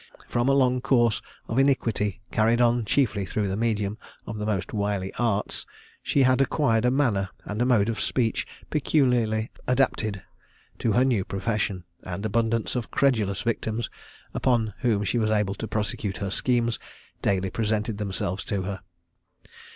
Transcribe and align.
From 0.27 0.49
a 0.49 0.53
long 0.53 0.81
course 0.81 1.21
of 1.47 1.59
iniquity, 1.59 2.21
carried 2.31 2.59
on 2.59 2.85
chiefly 2.85 3.23
through 3.23 3.47
the 3.47 3.55
medium 3.55 3.99
of 4.25 4.39
the 4.39 4.47
most 4.47 4.73
wily 4.73 5.13
arts, 5.19 5.63
she 6.01 6.23
had 6.23 6.41
acquired 6.41 6.85
a 6.85 6.89
manner, 6.89 7.29
and 7.45 7.61
a 7.61 7.67
mode 7.67 7.87
of 7.87 8.01
speech 8.01 8.47
peculiarly 8.71 9.51
adapted 9.67 10.23
to 10.79 10.93
her 10.93 11.05
new 11.05 11.23
profession; 11.23 11.83
and 12.01 12.25
abundance 12.25 12.75
of 12.75 12.89
credulous 12.89 13.43
victims, 13.43 13.91
upon 14.33 14.73
whom 14.79 15.03
she 15.03 15.19
was 15.19 15.29
able 15.29 15.53
to 15.53 15.67
prosecute 15.67 16.17
her 16.17 16.31
schemes, 16.31 16.79
daily 17.21 17.51
presented 17.51 17.99
themselves 17.99 18.43
to 18.45 18.63
her. 18.63 18.79